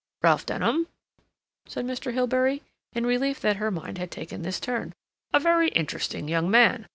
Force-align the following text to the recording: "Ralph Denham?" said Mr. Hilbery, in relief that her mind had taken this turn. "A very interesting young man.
"Ralph 0.23 0.47
Denham?" 0.47 0.87
said 1.67 1.85
Mr. 1.85 2.11
Hilbery, 2.11 2.63
in 2.93 3.05
relief 3.05 3.39
that 3.41 3.57
her 3.57 3.69
mind 3.69 3.99
had 3.99 4.09
taken 4.09 4.41
this 4.41 4.59
turn. 4.59 4.95
"A 5.31 5.39
very 5.39 5.67
interesting 5.67 6.27
young 6.27 6.49
man. 6.49 6.87